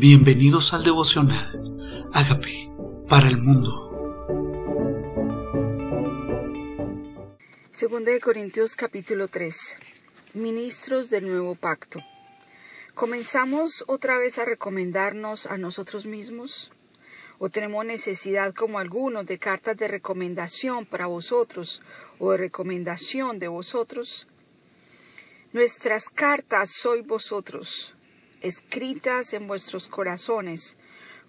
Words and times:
Bienvenidos 0.00 0.72
al 0.72 0.82
devocional. 0.82 2.08
Hágame 2.14 2.72
para 3.06 3.28
el 3.28 3.36
mundo. 3.36 3.68
Segunda 7.70 8.10
de 8.10 8.18
Corintios 8.18 8.76
capítulo 8.76 9.28
3. 9.28 9.76
Ministros 10.32 11.10
del 11.10 11.28
nuevo 11.28 11.54
pacto. 11.54 12.00
¿Comenzamos 12.94 13.84
otra 13.88 14.16
vez 14.16 14.38
a 14.38 14.46
recomendarnos 14.46 15.44
a 15.44 15.58
nosotros 15.58 16.06
mismos? 16.06 16.72
¿O 17.38 17.50
tenemos 17.50 17.84
necesidad, 17.84 18.54
como 18.54 18.78
algunos, 18.78 19.26
de 19.26 19.38
cartas 19.38 19.76
de 19.76 19.86
recomendación 19.86 20.86
para 20.86 21.08
vosotros 21.08 21.82
o 22.18 22.32
de 22.32 22.38
recomendación 22.38 23.38
de 23.38 23.48
vosotros? 23.48 24.28
Nuestras 25.52 26.08
cartas 26.08 26.70
sois 26.70 27.06
vosotros, 27.06 27.96
escritas 28.40 29.32
en 29.32 29.46
vuestros 29.46 29.88
corazones, 29.88 30.76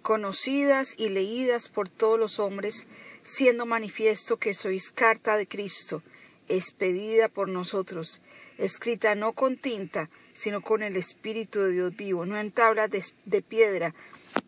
conocidas 0.02 0.96
y 0.98 1.10
leídas 1.10 1.70
por 1.70 1.90
todos 1.90 2.20
los 2.20 2.40
hombres, 2.40 2.88
siendo 3.24 3.66
manifiesto 3.66 4.38
que 4.38 4.54
sois 4.54 4.92
carta 4.92 5.38
de 5.38 5.48
Cristo, 5.48 6.02
expedida 6.48 7.30
por 7.30 7.50
nosotros, 7.50 8.22
escrita 8.58 9.16
no 9.16 9.34
con 9.34 9.58
tinta, 9.58 10.10
sino 10.34 10.62
con 10.62 10.84
el 10.84 10.96
Espíritu 10.98 11.60
de 11.60 11.72
Dios 11.72 11.96
vivo, 11.96 12.26
no 12.26 12.40
en 12.40 12.52
tablas 12.52 12.90
de, 13.26 13.42
piedra, 13.42 13.94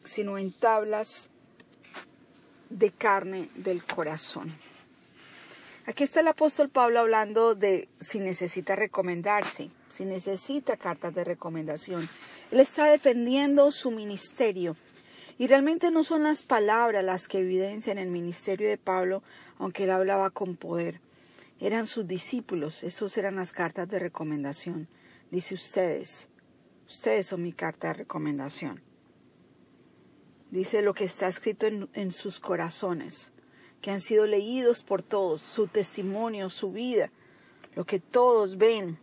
sino 0.03 0.37
en 0.37 0.51
tablas 0.51 1.29
de 2.69 2.91
carne 2.91 3.49
del 3.55 3.83
corazón. 3.83 4.53
Aquí 5.85 6.03
está 6.03 6.21
el 6.21 6.29
apóstol 6.29 6.69
Pablo 6.69 7.01
hablando 7.01 7.55
de 7.55 7.89
si 7.99 8.19
necesita 8.19 8.75
recomendarse, 8.75 9.69
si 9.89 10.05
necesita 10.05 10.77
cartas 10.77 11.13
de 11.13 11.25
recomendación. 11.25 12.07
Él 12.53 12.59
está 12.59 12.85
defendiendo 12.85 13.71
su 13.71 13.89
ministerio. 13.89 14.77
Y 15.39 15.47
realmente 15.47 15.89
no 15.89 16.03
son 16.03 16.21
las 16.21 16.43
palabras 16.43 17.03
las 17.03 17.27
que 17.27 17.39
evidencian 17.39 17.97
el 17.97 18.09
ministerio 18.09 18.69
de 18.69 18.77
Pablo, 18.77 19.23
aunque 19.57 19.85
él 19.85 19.89
hablaba 19.89 20.29
con 20.29 20.55
poder. 20.55 21.01
Eran 21.59 21.87
sus 21.87 22.07
discípulos, 22.07 22.83
esos 22.83 23.17
eran 23.17 23.37
las 23.37 23.53
cartas 23.53 23.89
de 23.89 23.97
recomendación. 23.97 24.87
Dice 25.31 25.55
ustedes, 25.55 26.29
ustedes 26.87 27.25
son 27.25 27.41
mi 27.41 27.53
carta 27.53 27.87
de 27.87 27.93
recomendación. 27.95 28.83
Dice 30.51 30.83
lo 30.83 30.93
que 30.93 31.05
está 31.05 31.27
escrito 31.27 31.65
en, 31.65 31.89
en 31.93 32.11
sus 32.11 32.39
corazones 32.39 33.31
que 33.81 33.89
han 33.89 33.99
sido 33.99 34.27
leídos 34.27 34.83
por 34.83 35.01
todos, 35.01 35.41
su 35.41 35.65
testimonio, 35.65 36.51
su 36.51 36.71
vida, 36.71 37.09
lo 37.73 37.83
que 37.83 37.99
todos 37.99 38.59
ven. 38.59 38.99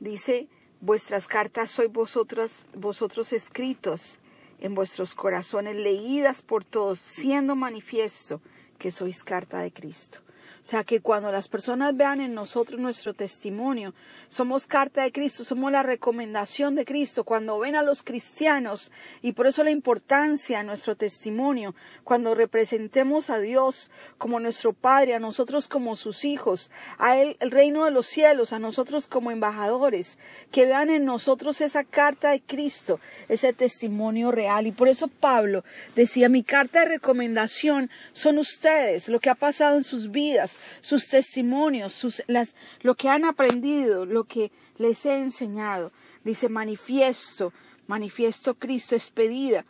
Dice, 0.00 0.48
vuestras 0.82 1.28
cartas 1.28 1.70
sois 1.70 1.90
vosotros, 1.90 2.66
vosotros 2.74 3.32
escritos 3.32 4.18
en 4.58 4.74
vuestros 4.74 5.14
corazones, 5.14 5.76
leídas 5.76 6.42
por 6.42 6.64
todos, 6.64 6.98
siendo 6.98 7.56
manifiesto 7.56 8.40
que 8.78 8.90
sois 8.90 9.22
carta 9.22 9.60
de 9.60 9.72
Cristo. 9.72 10.20
O 10.62 10.66
sea 10.66 10.84
que 10.84 11.00
cuando 11.00 11.32
las 11.32 11.48
personas 11.48 11.96
vean 11.96 12.20
en 12.20 12.34
nosotros 12.34 12.80
nuestro 12.80 13.14
testimonio, 13.14 13.94
somos 14.28 14.66
carta 14.66 15.02
de 15.02 15.12
Cristo, 15.12 15.44
somos 15.44 15.72
la 15.72 15.82
recomendación 15.82 16.74
de 16.74 16.84
Cristo. 16.84 17.24
Cuando 17.24 17.58
ven 17.58 17.76
a 17.76 17.82
los 17.82 18.02
cristianos, 18.02 18.92
y 19.22 19.32
por 19.32 19.46
eso 19.46 19.64
la 19.64 19.70
importancia 19.70 20.58
de 20.58 20.64
nuestro 20.64 20.96
testimonio, 20.96 21.74
cuando 22.04 22.34
representemos 22.34 23.30
a 23.30 23.38
Dios 23.38 23.90
como 24.18 24.40
nuestro 24.40 24.72
Padre, 24.72 25.14
a 25.14 25.18
nosotros 25.18 25.68
como 25.68 25.96
sus 25.96 26.24
hijos, 26.24 26.70
a 26.98 27.16
Él 27.16 27.36
el 27.40 27.50
reino 27.50 27.84
de 27.84 27.90
los 27.90 28.06
cielos, 28.06 28.52
a 28.52 28.58
nosotros 28.58 29.06
como 29.06 29.30
embajadores, 29.30 30.18
que 30.50 30.66
vean 30.66 30.90
en 30.90 31.04
nosotros 31.04 31.60
esa 31.60 31.84
carta 31.84 32.30
de 32.30 32.40
Cristo, 32.40 33.00
ese 33.28 33.52
testimonio 33.52 34.30
real. 34.30 34.66
Y 34.66 34.72
por 34.72 34.88
eso 34.88 35.08
Pablo 35.08 35.64
decía, 35.94 36.28
mi 36.28 36.42
carta 36.42 36.80
de 36.80 36.86
recomendación 36.86 37.90
son 38.12 38.38
ustedes, 38.38 39.08
lo 39.08 39.20
que 39.20 39.30
ha 39.30 39.34
pasado 39.34 39.76
en 39.76 39.84
sus 39.84 40.10
vidas 40.10 40.41
sus 40.80 41.08
testimonios, 41.08 41.92
sus, 41.92 42.22
las, 42.26 42.56
lo 42.80 42.94
que 42.94 43.08
han 43.08 43.24
aprendido, 43.24 44.06
lo 44.06 44.24
que 44.24 44.52
les 44.78 45.06
he 45.06 45.18
enseñado. 45.18 45.92
Dice 46.24 46.48
manifiesto, 46.48 47.52
manifiesto 47.86 48.54
Cristo 48.54 48.94
expedida. 48.94 49.64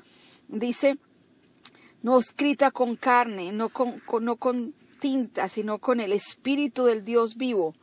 Dice 0.49 0.99
no 2.03 2.19
escrita 2.19 2.71
con 2.71 2.97
carne, 2.97 3.53
no 3.53 3.69
con, 3.69 4.03
no 4.21 4.37
con 4.37 4.75
tinta, 5.01 5.49
sino 5.49 5.79
con 5.79 6.01
el 6.01 6.13
Espíritu 6.13 6.85
del 6.85 7.05
Dios 7.05 7.37
vivo. 7.37 7.75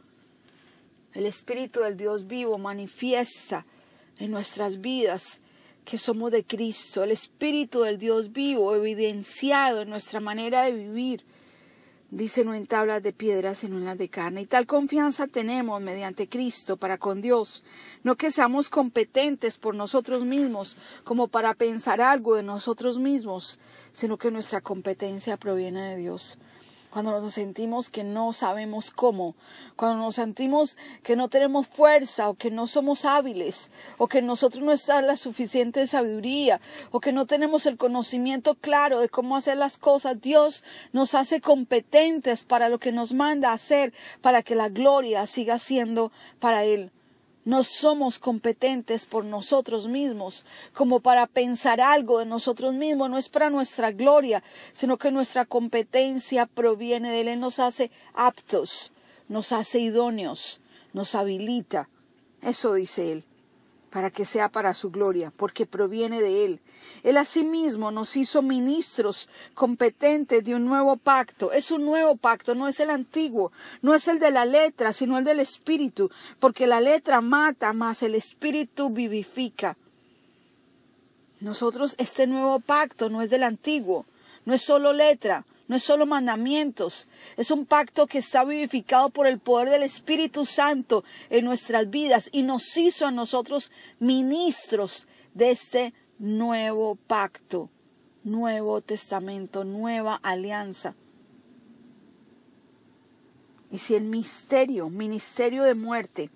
El 1.13 1.25
Espíritu 1.25 1.81
del 1.81 1.97
Dios 1.97 2.27
vivo 2.27 2.57
manifiesta 2.57 3.65
en 4.17 4.31
nuestras 4.31 4.81
vidas 4.81 5.41
que 5.85 5.97
somos 5.97 6.31
de 6.31 6.43
Cristo, 6.43 7.03
el 7.03 7.11
Espíritu 7.11 7.81
del 7.81 7.97
Dios 7.97 8.31
vivo 8.31 8.75
evidenciado 8.75 9.81
en 9.81 9.89
nuestra 9.89 10.19
manera 10.19 10.63
de 10.63 10.73
vivir, 10.73 11.23
dice 12.11 12.43
no 12.43 12.53
en 12.53 12.67
tablas 12.67 13.03
de 13.03 13.13
piedra, 13.13 13.55
sino 13.55 13.77
en 13.77 13.85
las 13.85 13.97
de 13.97 14.09
carne. 14.09 14.41
Y 14.41 14.45
tal 14.45 14.65
confianza 14.65 15.27
tenemos 15.27 15.81
mediante 15.81 16.27
Cristo 16.27 16.77
para 16.77 16.97
con 16.97 17.21
Dios, 17.21 17.63
no 18.03 18.15
que 18.15 18.31
seamos 18.31 18.69
competentes 18.69 19.57
por 19.57 19.75
nosotros 19.75 20.25
mismos, 20.25 20.77
como 21.03 21.27
para 21.27 21.53
pensar 21.53 22.01
algo 22.01 22.35
de 22.35 22.43
nosotros 22.43 22.99
mismos, 22.99 23.59
sino 23.91 24.17
que 24.17 24.31
nuestra 24.31 24.61
competencia 24.61 25.37
proviene 25.37 25.91
de 25.91 25.97
Dios 25.97 26.37
cuando 26.89 27.19
nos 27.19 27.33
sentimos 27.33 27.89
que 27.89 28.03
no 28.03 28.33
sabemos 28.33 28.91
cómo, 28.91 29.35
cuando 29.75 30.03
nos 30.03 30.15
sentimos 30.15 30.77
que 31.03 31.15
no 31.15 31.29
tenemos 31.29 31.67
fuerza 31.67 32.29
o 32.29 32.35
que 32.35 32.51
no 32.51 32.67
somos 32.67 33.05
hábiles 33.05 33.71
o 33.97 34.07
que 34.07 34.21
nosotros 34.21 34.63
no 34.63 34.71
está 34.71 35.01
la 35.01 35.17
suficiente 35.17 35.85
sabiduría 35.87 36.59
o 36.91 36.99
que 36.99 37.11
no 37.11 37.25
tenemos 37.25 37.65
el 37.65 37.77
conocimiento 37.77 38.55
claro 38.55 38.99
de 38.99 39.09
cómo 39.09 39.35
hacer 39.35 39.57
las 39.57 39.77
cosas, 39.77 40.19
Dios 40.21 40.63
nos 40.91 41.15
hace 41.15 41.41
competentes 41.41 42.43
para 42.43 42.69
lo 42.69 42.79
que 42.79 42.91
nos 42.91 43.13
manda 43.13 43.53
hacer 43.53 43.93
para 44.21 44.43
que 44.43 44.55
la 44.55 44.69
gloria 44.69 45.25
siga 45.27 45.59
siendo 45.59 46.11
para 46.39 46.63
Él. 46.63 46.91
No 47.49 47.63
somos 47.63 48.19
competentes 48.19 49.07
por 49.07 49.25
nosotros 49.25 49.87
mismos, 49.87 50.45
como 50.71 50.99
para 50.99 51.25
pensar 51.25 51.81
algo 51.81 52.19
de 52.19 52.27
nosotros 52.27 52.75
mismos, 52.75 53.09
no 53.09 53.17
es 53.17 53.27
para 53.27 53.49
nuestra 53.49 53.91
gloria, 53.91 54.43
sino 54.71 54.97
que 54.97 55.09
nuestra 55.09 55.45
competencia 55.45 56.45
proviene 56.45 57.09
de 57.09 57.21
Él, 57.21 57.27
Él 57.27 57.39
nos 57.39 57.57
hace 57.57 57.89
aptos, 58.13 58.91
nos 59.27 59.51
hace 59.51 59.79
idóneos, 59.79 60.61
nos 60.93 61.15
habilita. 61.15 61.89
Eso 62.43 62.75
dice 62.75 63.13
Él 63.13 63.23
para 63.89 64.11
que 64.11 64.25
sea 64.25 64.49
para 64.49 64.73
su 64.73 64.91
gloria, 64.91 65.31
porque 65.35 65.65
proviene 65.65 66.21
de 66.21 66.45
Él. 66.45 66.59
Él 67.03 67.17
asimismo 67.17 67.91
nos 67.91 68.15
hizo 68.15 68.41
ministros 68.41 69.29
competentes 69.53 70.43
de 70.43 70.55
un 70.55 70.65
nuevo 70.65 70.97
pacto. 70.97 71.51
Es 71.51 71.71
un 71.71 71.85
nuevo 71.85 72.15
pacto, 72.15 72.55
no 72.55 72.67
es 72.67 72.79
el 72.79 72.89
antiguo, 72.89 73.51
no 73.81 73.95
es 73.95 74.07
el 74.07 74.19
de 74.19 74.31
la 74.31 74.45
letra, 74.45 74.93
sino 74.93 75.17
el 75.17 75.23
del 75.23 75.39
espíritu, 75.39 76.11
porque 76.39 76.67
la 76.67 76.81
letra 76.81 77.21
mata, 77.21 77.73
mas 77.73 78.03
el 78.03 78.15
espíritu 78.15 78.89
vivifica. 78.89 79.77
Nosotros, 81.39 81.95
este 81.97 82.27
nuevo 82.27 82.59
pacto 82.59 83.09
no 83.09 83.21
es 83.21 83.29
del 83.29 83.43
antiguo, 83.43 84.05
no 84.45 84.53
es 84.53 84.61
solo 84.61 84.91
letra, 84.91 85.45
no 85.69 85.75
es 85.75 85.83
solo 85.83 86.07
mandamientos, 86.07 87.07
es 87.37 87.51
un 87.51 87.67
pacto 87.67 88.07
que 88.07 88.17
está 88.17 88.43
vivificado 88.43 89.11
por 89.11 89.27
el 89.27 89.37
poder 89.37 89.69
del 89.69 89.83
Espíritu 89.83 90.47
Santo 90.47 91.03
en 91.29 91.45
nuestras 91.45 91.91
vidas 91.91 92.27
y 92.31 92.41
nos 92.41 92.75
hizo 92.75 93.05
a 93.05 93.11
nosotros 93.11 93.71
ministros 93.99 95.07
de 95.35 95.51
este 95.51 95.93
nuevo 96.17 96.95
pacto, 96.95 97.69
nuevo 98.23 98.81
testamento, 98.81 99.63
nueva 99.63 100.15
alianza. 100.15 100.95
Y 103.71 103.77
si 103.77 103.93
el 103.93 104.05
misterio, 104.05 104.89
ministerio 104.89 105.63
de 105.65 105.75
muerte, 105.75 106.31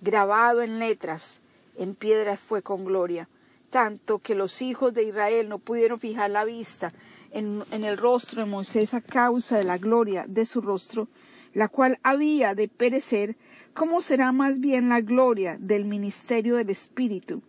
grabado 0.00 0.60
en 0.60 0.80
letras, 0.80 1.40
en 1.78 1.94
piedras 1.94 2.40
fue 2.40 2.62
con 2.62 2.84
gloria, 2.84 3.28
tanto 3.70 4.18
que 4.18 4.34
los 4.34 4.60
hijos 4.60 4.92
de 4.92 5.04
Israel 5.04 5.48
no 5.48 5.60
pudieron 5.60 6.00
fijar 6.00 6.30
la 6.30 6.44
vista 6.44 6.92
en, 7.32 7.64
el 7.70 7.96
rostro 7.96 8.42
de 8.42 8.50
Moisés 8.50 8.94
a 8.94 9.00
causa 9.00 9.58
de 9.58 9.64
la 9.64 9.78
gloria 9.78 10.24
de 10.28 10.46
su 10.46 10.60
rostro, 10.60 11.08
la 11.54 11.68
cual 11.68 11.98
había 12.02 12.54
de 12.54 12.68
perecer, 12.68 13.36
¿cómo 13.74 14.00
será 14.00 14.32
más 14.32 14.60
bien 14.60 14.88
la 14.88 15.00
gloria 15.00 15.56
del 15.58 15.84
ministerio 15.84 16.56
del 16.56 16.70
Espíritu? 16.70 17.42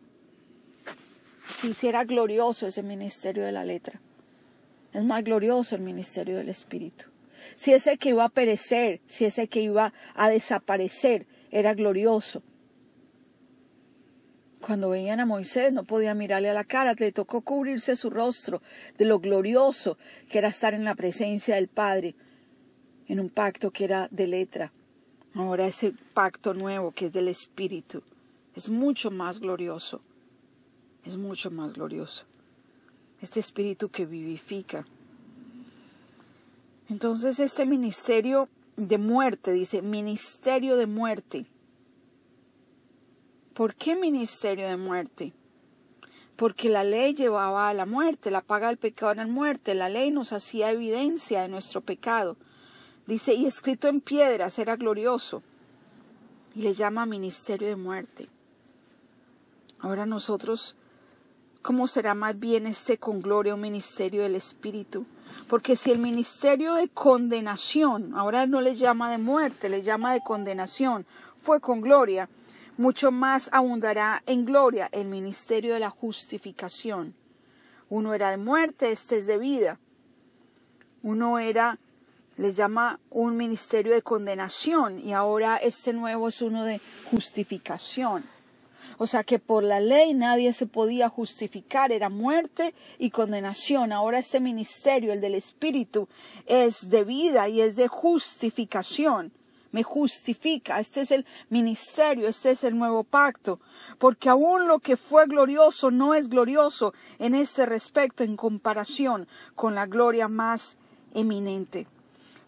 Si 1.46 1.70
hiciera 1.70 2.04
glorioso 2.04 2.68
ese 2.68 2.84
ministerio 2.84 3.44
de 3.44 3.52
la 3.52 3.66
letra, 3.66 4.00
es 4.94 5.04
más 5.04 5.24
glorioso 5.24 5.76
el 5.76 5.82
ministerio 5.82 6.38
del 6.38 6.50
Espíritu. 6.50 7.06
Si 7.56 7.74
ese 7.74 7.98
que 7.98 8.10
iba 8.10 8.24
a 8.24 8.30
perecer, 8.30 9.02
si 9.08 9.26
ese 9.26 9.48
que 9.48 9.62
iba 9.62 9.94
a 10.16 10.30
desaparecer 10.30 11.26
era 11.52 11.74
glorioso, 11.74 12.42
cuando 14.66 14.90
veían 14.90 15.20
a 15.20 15.26
Moisés 15.26 15.74
no 15.74 15.84
podía 15.84 16.14
mirarle 16.14 16.50
a 16.50 16.54
la 16.54 16.64
cara, 16.64 16.96
le 16.98 17.12
tocó 17.12 17.42
cubrirse 17.42 17.98
su 17.98 18.10
rostro 18.10 18.62
de 18.98 19.04
lo 19.04 19.20
glorioso 19.20 19.98
que 20.30 20.38
era 20.38 20.48
estar 20.48 20.74
en 20.74 20.86
la 20.86 20.96
presencia 20.96 21.56
del 21.56 21.68
Padre, 21.68 22.16
en 23.08 23.20
un 23.20 23.30
pacto 23.30 23.72
que 23.72 23.84
era 23.84 24.08
de 24.10 24.28
letra. 24.28 24.72
Ahora 25.36 25.68
ese 25.68 25.94
pacto 26.14 26.54
nuevo 26.54 26.92
que 26.92 27.08
es 27.08 27.14
del 27.14 27.28
Espíritu 27.28 28.04
es 28.56 28.70
mucho 28.70 29.12
más 29.12 29.40
glorioso, 29.40 30.02
es 31.04 31.18
mucho 31.18 31.52
más 31.52 31.74
glorioso. 31.74 32.26
este 33.22 33.40
espíritu 33.40 33.90
que 33.90 34.06
vivifica. 34.06 34.86
Entonces 36.90 37.40
este 37.40 37.66
ministerio 37.66 38.50
de 38.76 38.98
muerte, 38.98 39.52
dice, 39.52 39.82
ministerio 39.82 40.76
de 40.76 40.88
muerte. 40.88 41.46
¿Por 43.54 43.76
qué 43.76 43.96
ministerio 43.96 44.68
de 44.68 44.78
muerte? 44.78 45.34
Porque 46.36 46.70
la 46.70 46.84
ley 46.84 47.14
llevaba 47.14 47.70
a 47.70 47.74
la 47.76 47.86
muerte, 47.86 48.32
la 48.32 48.42
paga 48.42 48.68
del 48.68 48.78
pecado 48.78 49.12
era 49.12 49.26
la 49.26 49.32
muerte, 49.32 49.76
la 49.76 49.90
ley 49.90 50.10
nos 50.10 50.34
hacía 50.34 50.72
evidencia 50.72 51.44
de 51.44 51.50
nuestro 51.50 51.82
pecado. 51.82 52.36
Dice, 53.06 53.36
y 53.36 53.46
escrito 53.46 53.88
en 53.88 54.02
piedras 54.02 54.58
era 54.58 54.76
glorioso. 54.76 55.44
Y 56.56 56.62
le 56.62 56.74
llama 56.74 57.06
ministerio 57.06 57.68
de 57.68 57.76
muerte. 57.76 58.28
Ahora 59.80 60.08
nosotros, 60.08 60.76
¿cómo 61.62 61.88
será 61.88 62.16
más 62.16 62.40
bien 62.40 62.66
este 62.66 62.98
con 62.98 63.22
gloria 63.22 63.54
un 63.54 63.62
ministerio 63.62 64.24
del 64.24 64.36
Espíritu? 64.36 65.06
Porque 65.48 65.76
si 65.76 65.92
el 65.92 66.00
ministerio 66.00 66.74
de 66.74 66.88
condenación, 66.88 68.16
ahora 68.16 68.48
no 68.48 68.62
le 68.62 68.76
llama 68.76 69.12
de 69.12 69.18
muerte, 69.20 69.70
le 69.70 69.84
llama 69.84 70.14
de 70.14 70.22
condenación, 70.22 71.06
fue 71.40 71.60
con 71.60 71.82
gloria, 71.82 72.30
mucho 72.78 73.12
más 73.12 73.50
abundará 73.52 74.24
en 74.26 74.46
gloria 74.46 74.90
el 74.92 75.08
ministerio 75.08 75.74
de 75.74 75.80
la 75.80 75.90
justificación. 75.90 77.16
Uno 77.90 78.14
era 78.14 78.32
de 78.32 78.38
muerte, 78.38 78.92
este 78.92 79.18
es 79.18 79.28
de 79.28 79.38
vida. 79.38 79.80
Uno 81.04 81.38
era, 81.38 81.78
le 82.38 82.54
llama 82.54 83.00
un 83.10 83.38
ministerio 83.38 83.94
de 83.94 84.02
condenación 84.02 85.00
y 85.00 85.14
ahora 85.14 85.58
este 85.58 85.94
nuevo 85.94 86.30
es 86.30 86.42
uno 86.42 86.64
de 86.64 86.82
justificación. 87.12 88.24
O 88.98 89.08
sea 89.08 89.24
que 89.24 89.40
por 89.40 89.64
la 89.64 89.80
ley 89.80 90.14
nadie 90.14 90.54
se 90.54 90.66
podía 90.66 91.10
justificar, 91.10 91.92
era 91.92 92.10
muerte 92.10 92.74
y 93.00 93.10
condenación. 93.10 93.92
Ahora 93.92 94.20
este 94.20 94.40
ministerio, 94.40 95.14
el 95.14 95.22
del 95.22 95.36
Espíritu, 95.36 96.08
es 96.46 96.90
de 96.90 97.04
vida 97.04 97.50
y 97.50 97.62
es 97.62 97.76
de 97.76 97.88
justificación 97.88 99.32
me 99.74 99.84
justifica. 99.84 100.80
Este 100.80 101.02
es 101.02 101.12
el 101.12 101.26
ministerio, 101.50 102.30
este 102.30 102.52
es 102.52 102.64
el 102.64 102.78
nuevo 102.78 103.04
pacto, 103.04 103.60
porque 103.98 104.30
aún 104.30 104.70
lo 104.70 104.80
que 104.80 104.96
fue 104.96 105.26
glorioso 105.28 105.92
no 105.92 106.14
es 106.14 106.30
glorioso 106.30 106.94
en 107.20 107.36
este 107.36 107.66
respecto 107.66 108.24
en 108.24 108.38
comparación 108.38 109.28
con 109.56 109.76
la 109.76 109.86
gloria 109.86 110.30
más 110.30 110.78
eminente. 111.14 111.88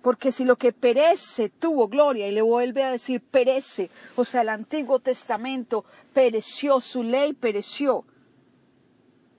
Porque 0.01 0.31
si 0.31 0.45
lo 0.45 0.56
que 0.56 0.72
perece 0.72 1.50
tuvo 1.50 1.88
gloria, 1.88 2.27
y 2.27 2.31
le 2.31 2.44
vuelve 2.44 2.83
a 2.83 2.92
decir 2.92 3.22
perece, 3.22 3.89
o 4.16 4.24
sea, 4.24 4.42
el 4.42 4.50
Antiguo 4.50 5.00
Testamento 5.00 5.83
pereció, 6.13 6.80
su 6.80 7.01
ley 7.01 7.33
pereció, 7.33 8.06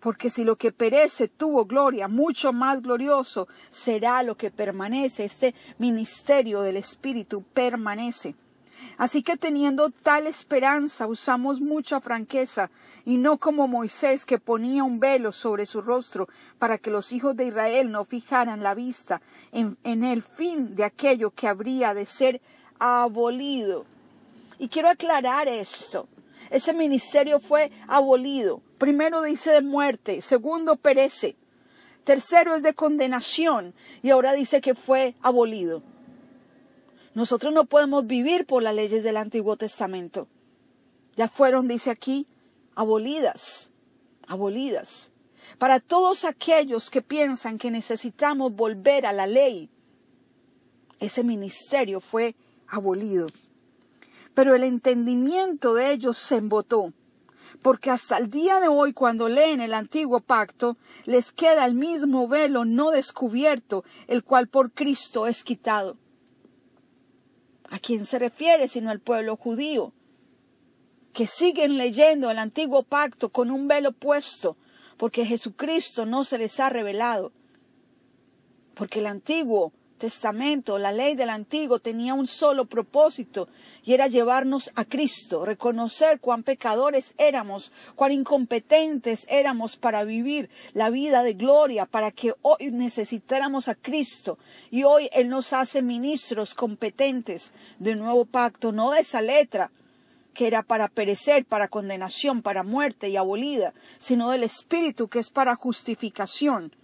porque 0.06 0.31
si 0.31 0.44
lo 0.44 0.55
que 0.55 0.70
perece 0.70 1.26
tuvo 1.26 1.64
gloria, 1.64 2.06
mucho 2.06 2.53
más 2.53 2.81
glorioso 2.81 3.49
será 3.73 4.23
lo 4.23 4.37
que 4.37 4.53
permanece. 4.53 5.25
Este 5.25 5.53
ministerio 5.79 6.61
del 6.61 6.76
Espíritu 6.76 7.43
permanece. 7.43 8.37
Así 8.99 9.25
que 9.25 9.37
teniendo 9.37 9.91
tal 9.91 10.29
esperanza 10.29 11.08
usamos 11.08 11.61
mucha 11.61 12.00
franqueza 12.00 12.70
y 13.05 13.17
no 13.17 13.38
como 13.38 13.67
Moisés 13.67 14.25
que 14.25 14.38
ponía 14.38 14.85
un 14.85 15.00
velo 15.00 15.32
sobre 15.32 15.67
su 15.67 15.82
rostro 15.82 16.29
para 16.61 16.79
que 16.79 16.93
los 16.93 17.11
hijos 17.11 17.35
de 17.35 17.47
Israel 17.47 17.91
no 17.91 18.05
fijaran 18.05 18.62
la 18.62 18.76
vista 18.76 19.20
en, 19.50 19.76
en 19.82 20.05
el 20.05 20.23
fin 20.23 20.76
de 20.76 20.85
aquello 20.85 21.32
que 21.32 21.49
habría 21.49 21.94
de 21.94 22.06
ser 22.06 22.41
abolido. 22.79 23.87
Y 24.61 24.69
quiero 24.69 24.88
aclarar 24.88 25.49
esto. 25.49 26.06
Ese 26.49 26.73
ministerio 26.73 27.41
fue 27.41 27.73
abolido. 27.88 28.62
Primero 28.78 29.23
dice 29.23 29.52
de 29.52 29.62
muerte, 29.62 30.20
segundo 30.20 30.76
perece, 30.76 31.37
tercero 32.05 32.55
es 32.55 32.62
de 32.62 32.75
condenación 32.75 33.75
y 34.02 34.11
ahora 34.11 34.32
dice 34.32 34.61
que 34.61 34.75
fue 34.75 35.14
abolido. 35.23 35.82
Nosotros 37.14 37.52
no 37.52 37.64
podemos 37.64 38.06
vivir 38.06 38.44
por 38.44 38.62
las 38.62 38.75
leyes 38.75 39.02
del 39.02 39.17
Antiguo 39.17 39.56
Testamento. 39.56 40.28
Ya 41.17 41.28
fueron, 41.28 41.67
dice 41.67 41.90
aquí, 41.90 42.26
abolidas, 42.75 43.70
abolidas. 44.26 45.11
Para 45.58 45.81
todos 45.81 46.26
aquellos 46.26 46.90
que 46.90 47.00
piensan 47.00 47.56
que 47.56 47.70
necesitamos 47.70 48.52
volver 48.55 49.06
a 49.06 49.12
la 49.14 49.26
ley, 49.26 49.70
ese 51.00 51.25
ministerio 51.25 52.00
fue 52.00 52.34
abolido 52.69 53.28
pero 54.37 54.55
el 54.55 54.64
entendimiento 54.64 55.73
de 55.73 55.93
ellos 55.93 56.19
se 56.19 56.37
embotó, 56.37 56.93
porque 57.66 57.90
hasta 57.90 58.16
el 58.18 58.30
día 58.30 58.60
de 58.60 58.68
hoy 58.68 58.92
cuando 58.92 59.28
leen 59.28 59.60
el 59.60 59.74
antiguo 59.74 60.20
pacto 60.20 60.76
les 61.04 61.32
queda 61.32 61.66
el 61.66 61.74
mismo 61.74 62.28
velo 62.28 62.64
no 62.64 62.92
descubierto, 62.92 63.82
el 64.06 64.22
cual 64.22 64.46
por 64.46 64.70
Cristo 64.70 65.26
es 65.26 65.42
quitado. 65.42 65.96
¿A 67.68 67.80
quién 67.80 68.04
se 68.04 68.20
refiere 68.20 68.68
sino 68.68 68.88
al 68.90 69.00
pueblo 69.00 69.34
judío? 69.36 69.92
que 71.12 71.26
siguen 71.26 71.76
leyendo 71.76 72.30
el 72.30 72.38
antiguo 72.38 72.84
pacto 72.84 73.30
con 73.30 73.50
un 73.50 73.66
velo 73.66 73.90
puesto, 73.90 74.56
porque 74.96 75.26
Jesucristo 75.26 76.06
no 76.06 76.22
se 76.22 76.38
les 76.38 76.60
ha 76.60 76.70
revelado. 76.70 77.32
Porque 78.74 79.00
el 79.00 79.06
antiguo 79.06 79.72
Testamento, 79.96 80.78
la 80.78 80.93
ley 80.93 81.14
del 81.14 81.31
Antiguo 81.31 81.78
tenía 81.78 82.14
un 82.14 82.26
solo 82.26 82.66
propósito 82.66 83.48
y 83.82 83.94
era 83.94 84.06
llevarnos 84.06 84.70
a 84.75 84.84
Cristo, 84.84 85.44
reconocer 85.44 86.20
cuán 86.20 86.43
pecadores 86.43 87.14
éramos, 87.19 87.72
cuán 87.94 88.12
incompetentes 88.12 89.26
éramos 89.28 89.76
para 89.76 90.04
vivir 90.04 90.50
la 90.75 90.90
vida 90.90 91.22
de 91.22 91.34
gloria, 91.34 91.87
para 91.87 92.10
que 92.10 92.34
hoy 92.43 92.70
necesitáramos 92.70 93.69
a 93.69 93.75
Cristo 93.75 94.38
y 94.70 94.84
hoy 94.84 95.08
Él 95.12 95.28
nos 95.28 95.52
hace 95.52 95.82
ministros 95.82 96.54
competentes 96.54 97.52
del 97.78 97.99
nuevo 97.99 98.25
pacto, 98.25 98.72
no 98.72 98.90
de 98.90 99.00
esa 99.00 99.22
letra 99.22 99.70
que 100.34 100.46
era 100.46 100.62
para 100.62 100.88
perecer, 100.88 101.46
para 101.46 101.69
condenación, 101.69 102.42
para 102.42 102.62
muerte 102.62 103.08
y 103.08 103.16
abolida, 103.16 103.72
sino 103.99 104.31
del 104.31 104.42
Espíritu 104.42 105.08
que 105.08 105.19
es 105.19 105.31
para 105.31 105.56
justificación. 105.56 106.76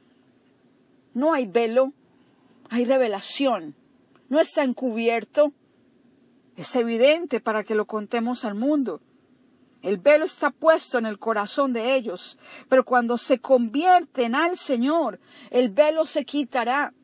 No 1.12 1.34
hay 1.34 1.46
velo, 1.46 1.92
hay 2.72 2.86
revelación. 2.86 3.74
No 4.30 4.40
está 4.40 4.64
encubierto. 4.64 5.52
Es 6.56 6.74
evidente 6.74 7.38
para 7.38 7.64
que 7.64 7.74
lo 7.74 7.84
contemos 7.84 8.46
al 8.46 8.54
mundo. 8.54 9.02
El 9.82 9.98
velo 9.98 10.24
está 10.24 10.50
puesto 10.50 10.96
en 10.96 11.04
el 11.04 11.18
corazón 11.18 11.74
de 11.74 11.94
ellos, 11.94 12.38
pero 12.70 12.84
cuando 12.84 13.18
se 13.18 13.40
convierten 13.40 14.34
al 14.34 14.56
Señor, 14.56 15.20
el 15.50 15.68
velo 15.68 16.06
se 16.06 16.24
quitará. 16.24 16.94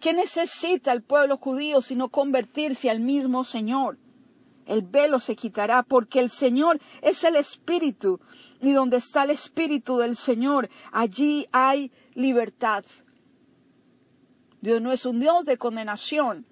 ¿Qué 0.00 0.14
necesita 0.14 0.90
el 0.92 1.02
pueblo 1.02 1.36
judío 1.36 1.80
sino 1.80 2.08
convertirse 2.08 2.90
al 2.90 2.98
mismo 2.98 3.44
Señor? 3.44 3.98
El 4.66 4.82
velo 4.82 5.20
se 5.20 5.36
quitará 5.36 5.84
porque 5.84 6.18
el 6.18 6.30
Señor 6.30 6.80
es 7.02 7.22
el 7.22 7.36
Espíritu 7.36 8.18
y 8.60 8.72
donde 8.72 8.96
está 8.96 9.22
el 9.22 9.30
Espíritu 9.30 9.98
del 9.98 10.16
Señor, 10.16 10.68
allí 10.90 11.46
hay 11.52 11.92
libertad. 12.14 12.84
Dios 14.60 14.80
no 14.80 14.92
es 14.92 15.06
un 15.06 15.20
Dios 15.20 15.44
de 15.46 15.58
condenación. 15.58 16.46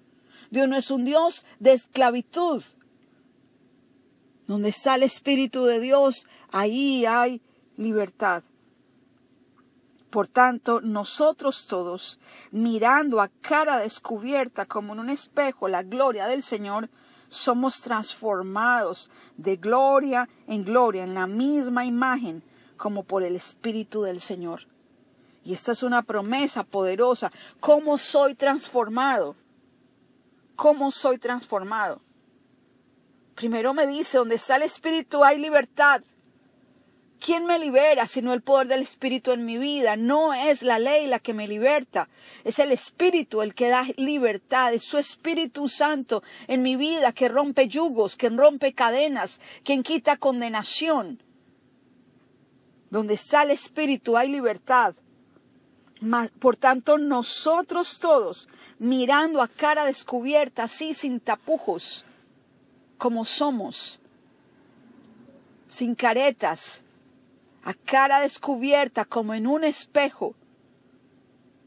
Dios 0.49 0.67
no 0.67 0.75
es 0.77 0.89
un 0.91 1.05
Dios 1.05 1.45
de 1.59 1.73
esclavitud. 1.73 2.63
Donde 4.47 4.69
está 4.69 4.95
el 4.95 5.03
Espíritu 5.03 5.65
de 5.65 5.79
Dios, 5.79 6.27
ahí 6.51 7.05
hay 7.05 7.41
libertad. 7.77 8.43
Por 10.09 10.27
tanto, 10.27 10.81
nosotros 10.81 11.67
todos, 11.67 12.19
mirando 12.49 13.21
a 13.21 13.27
cara 13.27 13.77
descubierta 13.77 14.65
como 14.65 14.93
en 14.93 15.01
un 15.01 15.09
espejo 15.11 15.67
la 15.67 15.83
gloria 15.83 16.25
del 16.25 16.41
Señor, 16.41 16.89
somos 17.29 17.81
transformados 17.81 19.11
de 19.37 19.55
gloria 19.57 20.27
en 20.47 20.65
gloria, 20.65 21.03
en 21.03 21.13
la 21.13 21.27
misma 21.27 21.85
imagen, 21.85 22.41
como 22.75 23.03
por 23.03 23.21
el 23.21 23.35
Espíritu 23.35 24.01
del 24.01 24.19
Señor. 24.19 24.61
Y 25.43 25.53
esta 25.53 25.71
es 25.71 25.83
una 25.83 26.03
promesa 26.03 26.63
poderosa. 26.63 27.31
¿Cómo 27.59 27.97
soy 27.97 28.35
transformado? 28.35 29.35
¿Cómo 30.55 30.91
soy 30.91 31.17
transformado? 31.17 32.01
Primero 33.35 33.73
me 33.73 33.87
dice, 33.87 34.17
donde 34.17 34.35
está 34.35 34.57
el 34.57 34.63
Espíritu 34.63 35.23
hay 35.23 35.39
libertad. 35.39 36.01
¿Quién 37.19 37.45
me 37.45 37.59
libera 37.59 38.07
sino 38.07 38.33
el 38.33 38.41
poder 38.41 38.67
del 38.67 38.81
Espíritu 38.81 39.31
en 39.31 39.45
mi 39.45 39.57
vida? 39.57 39.97
No 39.97 40.33
es 40.33 40.63
la 40.63 40.79
ley 40.79 41.05
la 41.07 41.19
que 41.19 41.33
me 41.33 41.47
liberta, 41.47 42.07
es 42.45 42.59
el 42.59 42.71
Espíritu 42.71 43.41
el 43.41 43.53
que 43.53 43.67
da 43.67 43.85
libertad, 43.97 44.73
es 44.73 44.83
su 44.83 44.97
Espíritu 44.97 45.67
Santo 45.67 46.23
en 46.47 46.61
mi 46.61 46.77
vida 46.77 47.11
que 47.11 47.27
rompe 47.27 47.67
yugos, 47.67 48.15
que 48.15 48.29
rompe 48.29 48.73
cadenas, 48.73 49.41
quien 49.63 49.83
quita 49.83 50.15
condenación. 50.15 51.21
Donde 52.89 53.15
está 53.15 53.43
el 53.43 53.51
Espíritu 53.51 54.15
hay 54.15 54.29
libertad. 54.29 54.95
Por 56.39 56.55
tanto, 56.55 56.97
nosotros 56.97 57.99
todos, 57.99 58.47
mirando 58.77 59.41
a 59.41 59.47
cara 59.47 59.85
descubierta, 59.85 60.63
así 60.63 60.93
sin 60.93 61.19
tapujos, 61.19 62.05
como 62.97 63.25
somos, 63.25 63.99
sin 65.67 65.95
caretas, 65.95 66.83
a 67.63 67.73
cara 67.73 68.21
descubierta 68.21 69.03
como 69.03 69.33
en 69.33 69.45
un 69.45 69.65
espejo, 69.65 70.35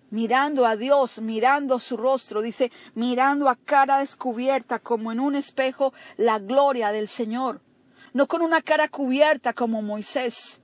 mirando 0.08 0.64
a 0.66 0.76
Dios, 0.76 1.20
mirando 1.20 1.78
su 1.78 1.98
rostro, 1.98 2.40
dice, 2.40 2.72
mirando 2.94 3.50
a 3.50 3.56
cara 3.56 3.98
descubierta 3.98 4.78
como 4.78 5.12
en 5.12 5.20
un 5.20 5.36
espejo 5.36 5.92
la 6.16 6.38
gloria 6.38 6.90
del 6.90 7.08
Señor, 7.08 7.60
no 8.14 8.26
con 8.26 8.40
una 8.40 8.62
cara 8.62 8.88
cubierta 8.88 9.52
como 9.52 9.82
Moisés. 9.82 10.62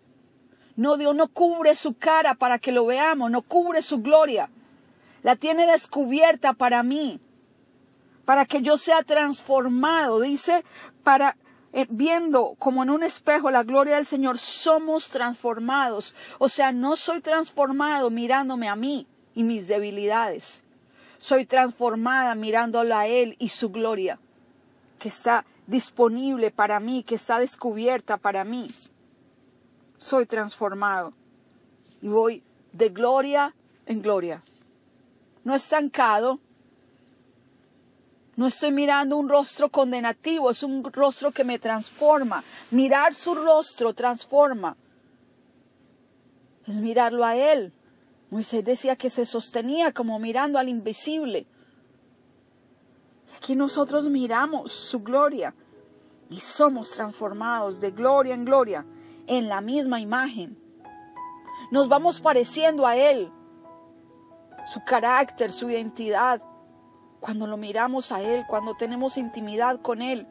No, 0.79 0.97
Dios 0.97 1.13
no 1.13 1.27
cubre 1.27 1.75
su 1.75 1.95
cara 1.95 2.37
para 2.37 2.61
que 2.61 2.71
lo 2.71 2.87
veamos, 2.87 3.33
no 3.33 3.43
cubre 3.43 3.83
su 3.83 3.99
gloria. 3.99 4.49
La 5.25 5.35
tiene 5.35 5.67
descubierta 5.67 6.53
para 6.53 6.85
mí, 6.85 7.21
para 8.25 8.47
que 8.47 8.63
yo 8.63 8.79
sea 8.79 9.03
transformado, 9.03 10.21
dice, 10.21 10.65
para 11.03 11.37
eh, 11.73 11.89
viendo 11.91 12.55
como 12.61 12.85
en 12.85 12.91
un 12.91 13.03
espejo 13.03 13.51
la 13.51 13.65
gloria 13.65 13.97
del 13.97 14.07
Señor, 14.07 14.39
somos 14.39 15.09
transformados. 15.09 16.15
O 16.39 16.49
sea, 16.49 16.71
no 16.71 16.95
soy 16.95 17.23
transformado 17.23 18.09
mirándome 18.09 18.69
a 18.69 18.77
mí 18.77 19.09
y 19.35 19.43
mis 19.43 19.67
debilidades. 19.67 20.63
Soy 21.19 21.45
transformada 21.45 22.37
mirándolo 22.37 22.95
a 22.95 23.09
Él 23.09 23.35
y 23.41 23.49
su 23.49 23.71
gloria, 23.71 24.21
que 25.01 25.09
está 25.09 25.45
disponible 25.67 26.53
para 26.53 26.79
mí, 26.79 27.03
que 27.03 27.17
está 27.17 27.41
descubierta 27.41 28.17
para 28.17 28.45
mí. 28.45 28.69
Soy 29.99 30.27
transformado 30.27 31.13
y 32.01 32.09
voy 32.09 32.43
de 32.73 32.89
gloria 32.89 33.55
en 33.87 34.03
gloria. 34.03 34.43
No 35.45 35.55
estancado, 35.55 36.39
no 38.37 38.47
estoy 38.47 38.71
mirando 38.71 39.17
un 39.17 39.29
rostro 39.29 39.69
condenativo, 39.69 40.51
es 40.51 40.63
un 40.63 40.85
rostro 40.93 41.33
que 41.33 41.45
me 41.45 41.59
transforma. 41.59 42.45
Mirar 42.71 43.15
su 43.15 43.35
rostro 43.35 43.95
transforma. 43.95 44.77
Es 46.67 46.81
mirarlo 46.81 47.25
a 47.25 47.35
Él, 47.35 47.73
Moisés 48.31 48.65
decía 48.65 48.95
que 48.95 49.09
se 49.09 49.25
sostenía 49.25 49.93
como 49.93 50.19
mirando 50.19 50.59
al 50.59 50.69
invisible. 50.69 51.47
Aquí 53.37 53.57
nosotros 53.57 54.05
miramos 54.11 54.73
su 54.73 55.01
gloria 55.01 55.55
y 56.29 56.41
somos 56.41 56.91
transformados 56.91 57.81
de 57.81 57.91
gloria 57.91 58.35
en 58.35 58.45
gloria 58.45 58.85
en 59.29 59.49
la 59.49 59.61
misma 59.61 60.01
imagen. 60.01 60.59
Nos 61.71 61.89
vamos 61.89 62.21
pareciendo 62.21 62.87
a 62.87 62.97
Él, 62.97 63.31
su 64.67 64.83
carácter, 64.85 65.53
su 65.53 65.71
identidad. 65.71 66.43
Cuando 67.21 67.47
lo 67.47 67.57
miramos 67.57 68.13
a 68.13 68.23
Él, 68.23 68.45
cuando 68.49 68.75
tenemos 68.75 69.17
intimidad 69.17 69.81
con 69.81 70.03
Él, 70.03 70.27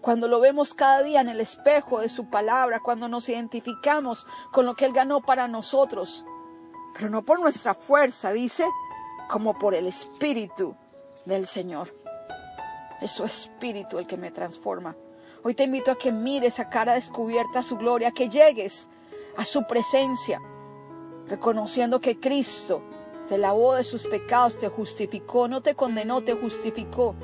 cuando 0.00 0.28
lo 0.28 0.40
vemos 0.40 0.74
cada 0.74 1.02
día 1.02 1.20
en 1.20 1.28
el 1.28 1.40
espejo 1.40 2.00
de 2.00 2.08
su 2.08 2.30
palabra, 2.30 2.80
cuando 2.80 3.08
nos 3.08 3.28
identificamos 3.28 4.26
con 4.52 4.66
lo 4.66 4.74
que 4.74 4.84
Él 4.84 4.92
ganó 4.92 5.20
para 5.20 5.48
nosotros 5.48 6.24
pero 6.98 7.10
no 7.10 7.22
por 7.24 7.40
nuestra 7.40 7.74
fuerza, 7.74 8.32
dice, 8.32 8.66
como 9.28 9.56
por 9.56 9.74
el 9.76 9.86
Espíritu 9.86 10.74
del 11.24 11.46
Señor. 11.46 11.94
Es 13.00 13.12
su 13.12 13.24
Espíritu 13.24 13.98
el 13.98 14.06
que 14.08 14.16
me 14.16 14.32
transforma. 14.32 14.96
Hoy 15.44 15.54
te 15.54 15.64
invito 15.64 15.92
a 15.92 15.98
que 15.98 16.10
mires 16.10 16.58
a 16.58 16.68
cara 16.68 16.94
descubierta 16.94 17.62
su 17.62 17.76
gloria, 17.76 18.10
que 18.10 18.28
llegues 18.28 18.88
a 19.36 19.44
su 19.44 19.66
presencia, 19.66 20.42
reconociendo 21.28 22.00
que 22.00 22.18
Cristo 22.18 22.82
te 23.28 23.38
lavó 23.38 23.74
de 23.74 23.84
sus 23.84 24.06
pecados, 24.06 24.58
te 24.58 24.68
justificó, 24.68 25.46
no 25.46 25.62
te 25.62 25.76
condenó, 25.76 26.22
te 26.22 26.34
justificó, 26.34 27.14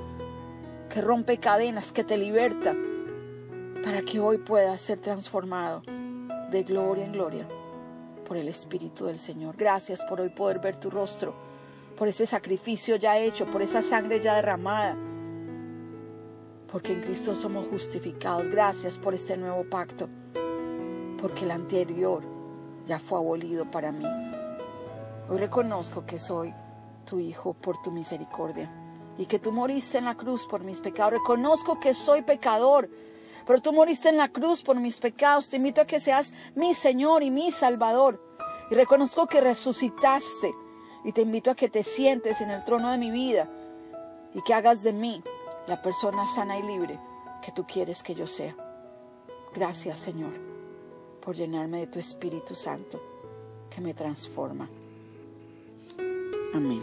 que 0.88 1.00
rompe 1.00 1.38
cadenas, 1.38 1.90
que 1.90 2.04
te 2.04 2.16
liberta, 2.16 2.76
para 3.82 4.02
que 4.02 4.20
hoy 4.20 4.38
puedas 4.38 4.80
ser 4.80 5.00
transformado 5.00 5.82
de 6.50 6.62
gloria 6.62 7.04
en 7.04 7.12
gloria 7.12 7.48
por 8.24 8.36
el 8.36 8.46
Espíritu 8.48 9.06
del 9.06 9.18
Señor. 9.18 9.56
Gracias 9.56 10.02
por 10.02 10.20
hoy 10.20 10.28
poder 10.28 10.60
ver 10.60 10.76
tu 10.76 10.88
rostro, 10.88 11.34
por 11.98 12.06
ese 12.06 12.26
sacrificio 12.26 12.94
ya 12.94 13.18
hecho, 13.18 13.44
por 13.46 13.60
esa 13.60 13.82
sangre 13.82 14.20
ya 14.20 14.36
derramada, 14.36 14.96
porque 16.74 16.92
en 16.92 17.02
Cristo 17.02 17.36
somos 17.36 17.68
justificados. 17.68 18.50
Gracias 18.50 18.98
por 18.98 19.14
este 19.14 19.36
nuevo 19.36 19.62
pacto, 19.70 20.08
porque 21.22 21.44
el 21.44 21.52
anterior 21.52 22.24
ya 22.84 22.98
fue 22.98 23.18
abolido 23.18 23.70
para 23.70 23.92
mí. 23.92 24.04
Hoy 25.28 25.38
reconozco 25.38 26.04
que 26.04 26.18
soy 26.18 26.52
tu 27.06 27.20
Hijo 27.20 27.54
por 27.54 27.80
tu 27.80 27.92
misericordia 27.92 28.68
y 29.16 29.26
que 29.26 29.38
tú 29.38 29.52
moriste 29.52 29.98
en 29.98 30.06
la 30.06 30.16
cruz 30.16 30.48
por 30.48 30.64
mis 30.64 30.80
pecados. 30.80 31.12
Reconozco 31.12 31.78
que 31.78 31.94
soy 31.94 32.22
pecador 32.22 32.90
pero 33.46 33.60
tú 33.60 33.72
moriste 33.72 34.08
en 34.08 34.16
la 34.16 34.30
cruz 34.30 34.60
por 34.62 34.80
mis 34.80 34.98
pecados. 34.98 35.50
Te 35.50 35.58
invito 35.58 35.80
a 35.80 35.86
que 35.86 36.00
seas 36.00 36.32
mi 36.56 36.74
Señor 36.74 37.22
y 37.22 37.30
mi 37.30 37.52
Salvador. 37.52 38.20
Y 38.68 38.74
reconozco 38.74 39.26
que 39.26 39.40
resucitaste. 39.40 40.52
Y 41.04 41.12
te 41.12 41.20
invito 41.20 41.52
a 41.52 41.54
que 41.54 41.68
te 41.68 41.84
sientes 41.84 42.40
en 42.40 42.50
el 42.50 42.64
trono 42.64 42.90
de 42.90 42.98
mi 42.98 43.12
vida 43.12 43.46
y 44.34 44.42
que 44.42 44.54
hagas 44.54 44.82
de 44.82 44.94
mí 44.94 45.22
la 45.66 45.80
persona 45.80 46.26
sana 46.26 46.58
y 46.58 46.62
libre 46.62 46.98
que 47.42 47.52
tú 47.52 47.66
quieres 47.66 48.02
que 48.02 48.14
yo 48.14 48.26
sea. 48.26 48.54
Gracias, 49.54 50.00
Señor, 50.00 50.32
por 51.20 51.34
llenarme 51.34 51.80
de 51.80 51.86
tu 51.86 51.98
Espíritu 51.98 52.54
Santo 52.54 53.00
que 53.70 53.80
me 53.80 53.94
transforma. 53.94 54.68
Amén. 56.54 56.82